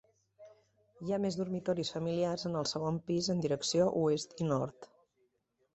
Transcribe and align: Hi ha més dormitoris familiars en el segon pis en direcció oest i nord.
Hi 1.07 1.13
ha 1.13 1.19
més 1.25 1.37
dormitoris 1.41 1.93
familiars 1.97 2.49
en 2.51 2.59
el 2.63 2.67
segon 2.73 2.99
pis 3.11 3.31
en 3.35 3.45
direcció 3.47 3.89
oest 4.05 4.37
i 4.45 4.51
nord. 4.53 4.91